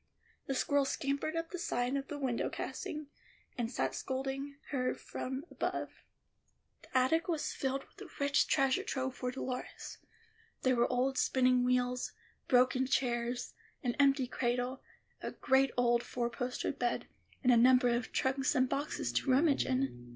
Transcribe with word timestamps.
The 0.47 0.55
squirrel 0.55 0.85
scampered 0.85 1.35
up 1.35 1.51
the 1.51 1.59
side 1.59 1.95
of 1.95 2.07
the 2.07 2.17
window 2.17 2.49
casing, 2.49 3.05
and 3.55 3.69
sat 3.69 3.93
scolding 3.93 4.55
her 4.71 4.95
from 4.95 5.45
above. 5.51 5.91
The 6.81 6.97
attic 6.97 7.27
was 7.27 7.53
filled 7.53 7.83
with 7.83 8.01
a 8.01 8.09
rich 8.19 8.47
treasure 8.47 8.81
trove 8.83 9.13
for 9.13 9.29
Dolores. 9.29 9.99
There 10.63 10.75
were 10.75 10.91
old 10.91 11.19
spinning 11.19 11.63
wheels, 11.63 12.13
broken 12.47 12.87
chairs, 12.87 13.53
an 13.83 13.93
empty 13.99 14.25
cradle, 14.25 14.81
a 15.21 15.33
great 15.33 15.69
old 15.77 16.01
four 16.01 16.31
posted 16.31 16.79
bed, 16.79 17.05
and 17.43 17.51
a 17.51 17.55
number 17.55 17.89
of 17.89 18.11
trunks 18.11 18.55
and 18.55 18.67
boxes 18.67 19.11
to 19.11 19.29
rummage 19.29 19.67
in. 19.67 20.09